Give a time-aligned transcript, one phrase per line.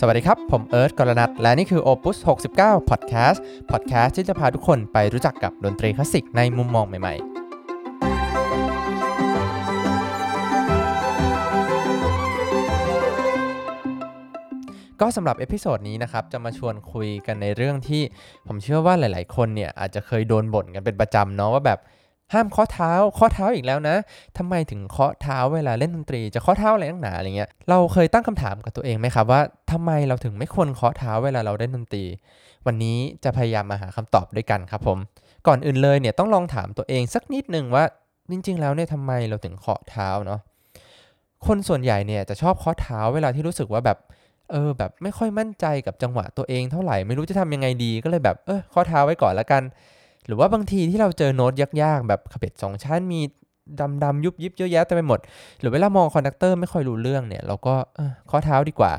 [0.00, 2.16] สวัสดีครับ ผมเอิร์ธกรณัทและนี่คือ Opus
[2.54, 3.38] 69 Podcast
[3.70, 7.32] Podcast ที่จะพาทุกคนไปรู้จักกับดนตรีคลาสสิกในมุมมองใหม่ๆ
[15.00, 18.02] ก็สำหรับ episode นี้นะครับจะมาชวนคุยกันในเรื่องที่
[18.46, 21.80] ผมเชื่อว่าหลาย ๆ คนเนี่ยอาจจะเคยโดนบ่นกันเป็นประจำเนาะว่าแบบ
[22.32, 23.96] ห้ามเคาะเท้าเคาะเท้าอีกแล้วนะ
[24.38, 29.40] ทำไมถึงเคาะเท้าเวลาเล่นดนตรี จะเคาะเท้าอะไรนักหนาอะไรเงี้ยเราเคยตั้งคำถามกับตัวเองไหมครับว่า
[29.72, 32.04] ทำไมเราถึงไม่ควรเคาะเท้าเวลาเราเล่นดนตรี
[32.66, 34.98] วันนี้จะพยายามมาหาคำตอบด้วยกันครับผม
[35.46, 37.84] ก่อนอื่นเลยเนี่ยต้องลองถามตัวเองสักนิดนึงว่า
[38.30, 40.40] จริง ๆ แล้วเนี่ยทำไมเราถึงเคาะเท้าเนาะ
[41.46, 43.98] คนส่วนใหญ่เนี่ยจะชอบเคาะเท้าเวลาที่รู้สึกว่าแบบ
[44.50, 49.62] เออแบบไม่ค่อยมั่นใจกับจังหวะตัวเองเท่าไหร่ไม่รู้จะทำยังไงดีก็เลยแบบเออเคาะเท้าไว้ก่อนละกัน
[50.26, 53.20] หรือว่าบางทีที่เราเจอโน้ตยากๆ แบบขบเบ็ดสองชั้นมี
[54.02, 55.20] ดำๆยุบยิบเยอะแยะเต็มไปหมด
[55.60, 57.74] หรือเวลามอง conductor ไม่ค่อยรู้เรื่องเนี่ย เราก็
[58.30, 58.92] เคาะเท้าดีกว่า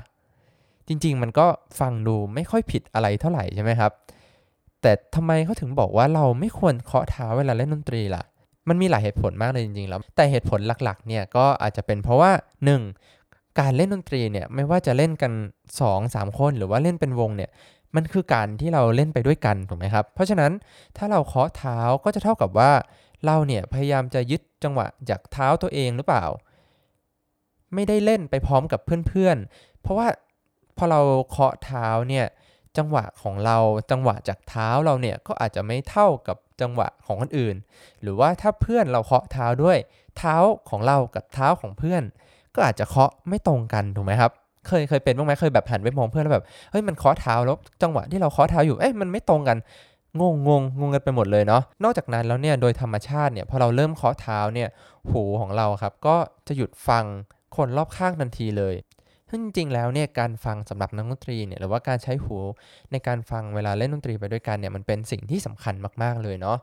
[0.88, 1.46] จริง ๆ มันก็
[1.80, 3.92] ฟังดูไม่ค่อยผิดอะไรเท่าไหร่ใช่ไหมครับ
[4.82, 8.24] แต่ทำไมเขาถึงบอกว่าเราไม่ควรเคาะเท้าเวลาเล่นดนตรีล่ะ
[8.70, 12.32] มันมีหลายเหตุผลมากเลยจริงๆแล้ว แต่เหตุผลหลักๆ เนี่ยก็อาจจะเป็นเพราะว่า
[12.96, 13.60] 1.
[13.60, 15.32] การเล่นดนตรีเนี่ยไม่ว่าจะเล่นกัน
[15.86, 17.50] 2-3 คนหรือว่าเล่นเป็นวงเนี่ย
[17.96, 20.52] มันคือการที่เราเล่นไปด้วยกันถูกไหมครับ เพราะฉะนั้น
[20.98, 22.72] ถ้าเราเคาะเท้าก็จะเท่ากับว่า
[23.26, 26.26] เราเนี่ยพยายามจะยึดจังหวะจากเท้าตัวเองหรือเปล่า
[27.74, 30.08] ไม่ได้เล่นไปพร้อมกับเพื่อนๆ เพราะว่า
[30.78, 32.26] พอเราเคาะเท้าเนี่ย
[32.78, 33.58] จังหวะของเรา
[33.92, 37.56] จังหวะจากเท้าเราเนี่ยก็อาจจะไม่เท่ากับจังหวะของคนอื่น
[38.02, 39.78] หรือว่าถ้าเพื่อนเราเคาะเท้าด้วย
[40.18, 40.36] เท้า
[40.70, 42.04] ของเรากับเท้าของเพื่อน
[42.56, 44.32] ก็อาจจะเคาะไม่ตรงกันถูกไหมครับ
[44.68, 49.58] เคยเคยเป็นบ้างไหมเคยแบบหันไปมองเพื่อนแล้วแบบเฮ้ยมันเคาะเท้าแล้วจังหวะที่เราเคาะเท้าอยู่เอ้ยมันไม่ตรงกัน
[50.20, 54.70] งงงงงงกันไปหมดเลยเนาะนอกจากนั้นแล้วเนี่ยโดยธรรมชาติเนี่ยพอเราเริ่มเคาะเท้าเนี่ย
[55.12, 56.16] หูของเราครับก็
[56.48, 57.06] จะหยุดฟัง
[57.56, 58.76] คนรอบข้างทันทีเลย
[59.30, 62.38] ซึ่งจริงๆแล้วเนี่ยการฟังสำหรับนักดนตรีเนี่ยหรือว่าการใช้หู
[62.92, 66.58] ในการฟังเวลาเล่นดนตรีไปด้วยกันเนี่ยมันเป็นสิ่งที่สำคัญมากๆเลยเนาะ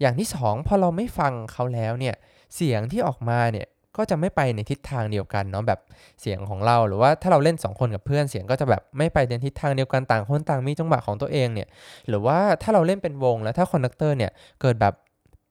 [0.00, 2.14] อย่างที่ 2 พอเราไม่ฟังเขาแล้วเนี่ย
[2.54, 3.66] เสียงที่ออกมาเนี่ย
[3.96, 5.80] ก็จะไม่ไปในทิศทางเดียวกันเนาะแบบ
[6.20, 11.68] เสียงของเราหรือว่าถ้าเราเล่น 2 คนกับเพื่อนเสียงก็จะแบบไม่ไปในทิศทางเดียวกันต่างคนต่างมีจังหวะของตัวเองเนี่ย
[12.08, 14.30] หรือว่าถ้าเราเล่นเป็นวงแล้วถ้า conductor เนี่ย
[14.62, 14.94] เกิดแบบ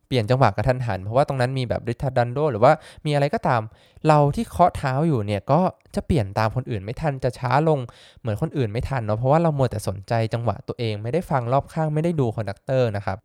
[0.07, 2.71] เปลี่ยนจังหวะกระทันหัน เพราะว่าตรงนั้นมีแบบ ritardando หรือว่า
[3.05, 3.61] มีอะไรก็ตาม
[4.07, 5.61] เราที่เคาะเท้าอยู่เนี่ยก็
[5.95, 7.79] จะเปลี่ยนตามคนอื่นไม่ทันจะช้าลง
[8.19, 13.17] เหมือนคนอื่นไม่ทันเนาะเพราะว่าเรามัวแต่สนใจจังหวะตัวเองไม่ได้ฟังรอบข้างไม่ได้ดู conductor นะครับ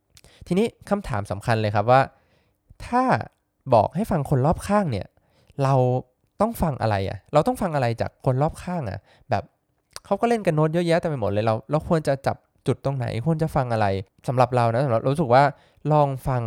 [0.46, 2.00] ทีนี้คำถามสำคัญเลยครับว่า
[2.86, 3.02] ถ้า
[3.74, 5.06] บอกให้ฟังคนรอบข้างเนี่ย
[5.62, 5.74] เรา
[6.40, 8.98] ต้องฟังอะไรอะ่ะ เราต้องฟังอะไรจากคนรอบข้างอะ่ะ
[9.30, 9.42] แบบ
[10.04, 12.36] เขาก็เล่นกันโน้ตเยอะแยะแต่ไปหมดเลยเราเราควรจะจับ
[12.66, 13.86] จุดตรงไหนควรจะฟังอะไร
[14.28, 15.42] สำหรับเรานะสำหรับรู้สึกว่า
[15.92, 16.42] ลองฟัง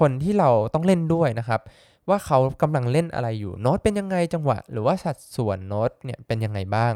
[0.00, 1.60] คนที่เราต้องเล่นด้วยนะครับ
[2.08, 6.92] ว่าเขากำลังเล่นอะไรอยู่โน้ตเป็นยังไงจังหวะ หรือว่าสัดส่วนโน้ตเนี่ยเป็นยังไงบ้าง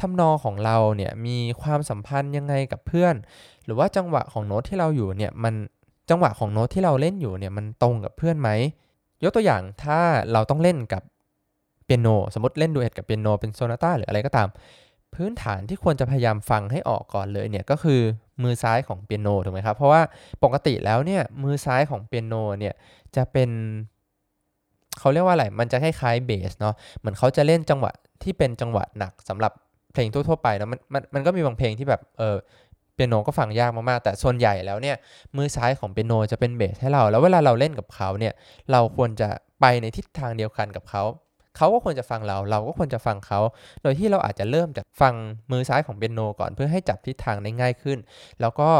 [0.00, 3.14] ทำนองของเราเนี่ยมีความสัมพันธ์ยังไงกับเพื่อน
[3.64, 5.54] หรือว่าจังหวะของโน้ตที่เราอยู่เนี่ยมัน
[6.10, 8.48] จังหวะของโน้ตที่เราเล่นอยู่เนี่ยมันตรงกับเพื่อนไหม
[9.24, 9.98] ยกตัวอย่างถ้า
[10.32, 11.02] เราต้องเล่นกับ
[11.84, 14.48] เปียโนสมมติเล่นดูเอทกับเปียโนเป็นโซนาต้าหรืออะไรก็ตาม
[15.14, 18.00] พื้นฐานที่ควรจะพยายามฟังให้ออกก่อนเลยเนี่ยก็คือ
[18.42, 20.02] มือซ้ายของเปียโนถูกไหมครับ เพราะว่า
[20.44, 22.74] ปกติแล้วเนี่ยมือซ้ายของเปียโนเนี่ย
[23.16, 23.50] จะเป็น
[24.98, 27.92] เขาเรียกว่าอะไร มันจะคล้ายๆเบสเนาะ เหมือนเขาจะเล่นจังหวะ
[28.22, 29.52] ที่เป็นจังหวะหนักสำหรับ
[29.92, 32.36] เพลงทั่วๆไปนะมันมันมันก็มีบางเพลงที่แบบเออ
[32.94, 34.96] เปียโนก็ฟังยากมากๆ แต่ส่วนใหญ่แล้วเนี่ย
[35.36, 38.32] มือซ้ายของเปียโนจะเป็นเบสให้เรา แล้วเวลาเราเล่นกับเขาเนี่ย
[38.72, 39.28] เราควรจะ
[39.60, 41.02] ไปในทิศทางเดียวกันกับเขา
[41.56, 43.40] เขาก็ควรจะฟังเรา เราก็ควรจะฟังเขา
[43.82, 45.14] โดยที่เราอาจจะเริ่มจากฟัง
[45.52, 47.98] มือซ้ายของเปียโนก่อนเพื่อให้จับทิศทางได้ง่ายขึ้น
[48.40, 48.70] แล้วก็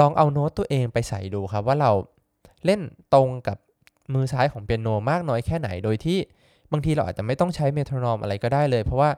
[0.00, 1.90] ลองเอาโน้ตตัวเองไปใส่ดูครับว่าเรา
[2.64, 2.80] เล่น
[3.14, 3.58] ตรงกับ
[4.14, 6.18] มือซ้ายของเปียโนมากน้อยแค่ไหน โดยที่
[6.72, 9.10] บางทีเราอาจจะไม่ต้องใช้ metronome อะไรก็ได้เลย เพราะว่า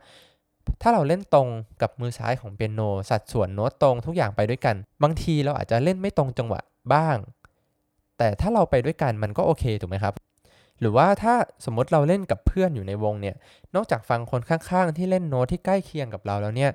[0.82, 1.48] ถ้าเราเล่นตรง
[1.82, 2.80] กับมือซ้ายของเปียโน
[3.10, 6.60] สัดส่วนโน้ตตรงทุกอย่างไปด้วยกัน บางทีเราอาจจะเล่นไม่ตรงจังหวะ
[6.94, 7.16] บ้าง
[8.18, 10.14] แต่ถ้าเราไปด้วยกันมันก็โอเคถูกไหมครับ
[10.80, 13.36] หรือว่าถ้าสมมติเราเล่นกับเพื่อนอยู่ในวงเนี่ย
[13.74, 16.70] นอกจากฟังคนข้างๆ ที่เล่นโน้ตที่ใกล้เคียงกับเราแล้วเนี่ย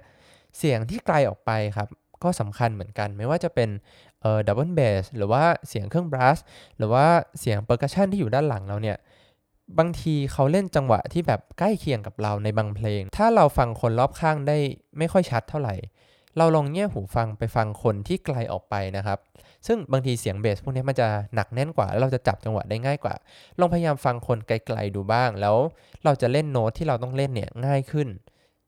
[0.58, 1.88] เสียงที่ไกลออกไปครับ
[2.24, 3.70] ก็สำคัญเหมือนกัน ไม่ว่าจะเป็น
[4.22, 6.38] เอ่อ double bass หรือว่าเสียงเครื่อง brass
[6.78, 7.06] หรือว่า
[7.40, 8.98] เสียง percussion ที่อยู่ด้านหลังเราเนี่ย
[9.78, 14.58] บางทีเขาเล่นจังหวะที่แบบใกล้เคียงกับเราในบางเพลง ถ้าเราฟังคนรอบข้างได้
[14.98, 15.76] ไม่ค่อยชัดเท่าไหร่
[16.38, 19.20] เราลองเงี่ยหูฟังไปฟังคนที่ไกลออกไปนะครับ
[19.68, 23.16] ซึ่งบางทีเสียงเบสพวกนี้มันจะหนักแน่นกว่าแล้วเราจะจับจังหวะได้ง่ายกว่า
[23.60, 25.56] ลองพยายามฟังคนไกลๆดูบ้าง แล้ว
[26.04, 28.08] เราจะเล่นโน้ตที่เราต้องเล่นเนี่ยง่ายขึ้น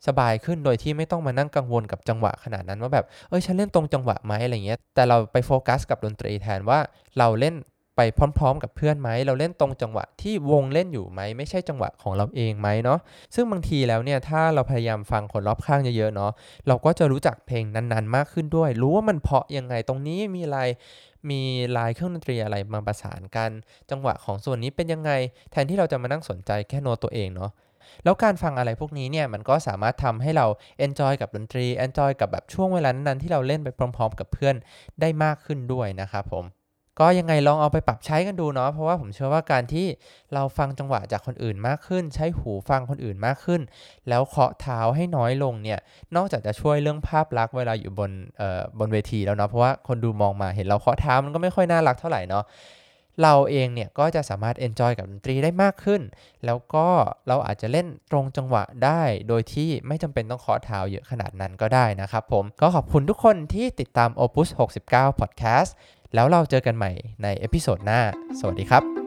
[0.07, 6.79] สบายขึ้นโดยที่ไม่ต้องมานั่งกังวลกับจังหวะขนาดนั้นว่าแบบเอ้ยฉันเล่นตรงจังหวะไหมอะไรเงี้ย แต่เราไปโฟกัสกับดนตรีแทนว่า
[7.17, 7.55] เราเล่น
[7.95, 12.99] ไปพร้อมๆ กับเพื่อนไหม เราเล่นตรงจังหวะที่วงเล่นอยู่ไหม ไม่ใช่จังหวะของเราเองไหมเนาะ
[13.35, 16.31] ซึ่งบางทีแล้วเนี่ย ถ้าเราพยายามฟังคนรอบข้างเยอะๆ เนาะ
[16.67, 20.59] เราก็จะรู้จักเพลงนั้นๆ มากขึ้นด้วย รู้ว่ามันเพาะยังไง ตรงนี้มีอะไร
[21.29, 21.41] มี
[21.77, 23.51] ลายเครื่องดนตรีอะไรมาประสานกัน
[23.89, 25.11] จังหวะของส่วนนี้เป็นยังไง
[25.51, 27.51] แทนที่เราจะมานั่งสนใจแค่โน้ตตัวเองเนาะ
[28.03, 30.45] แล้วการฟังอะไรพวกนี้เนี่ยมันก็สามารถทำให้เรา
[30.85, 34.55] enjoy กับดนตรี enjoy กับแบบช่วงเวลานั้นๆที่เราเล่นไปพร้อม ๆ กับเพื่อน
[35.01, 36.45] ได้มากขึ้นด้วยนะครับผม
[37.01, 39.87] ก็ยังไงลองเอาไปปรับใช้กันดูเนาะเพราะว่าผมเชื่อว่าการที่
[40.33, 43.61] เราฟังจังหวะจากคนอื่นมากขึ้น ใช้หูฟังคนอื่นมากขึ้น
[44.09, 45.79] แล้วเคาะเท้าให้น้อยลงเนี่ย
[46.15, 52.43] นอกจากจะช่วยเรื่องภาพลักษณ์เวลาอยู่บนเอ่อบนเวทีแล้วเนาะเพราะว่าคนดูมองมาเห็นเราเคาะเท้ามันก็ไม่ค่อยน่ารักเท่าไหร่เนาะ
[53.21, 56.01] เราเองเนี่ยก็จะสามารถ enjoy กับดนตรีได้มากขึ้น
[56.45, 56.87] แล้วก็
[57.27, 64.49] เราอาจจะเล่นตรงจังหวะได้ โดยที่ไม่จำเป็นต้องขอเท้าเยอะขนาดนั้นก็ได้นะครับผม ก็ขอบคุณทุกคนที่ติดตาม Opus
[64.85, 65.71] 69 Podcast
[66.15, 66.91] แล้วเราเจอกันใหม่
[67.23, 68.01] ในเอพิโซดหน้า
[68.39, 69.00] สวัสดีครับ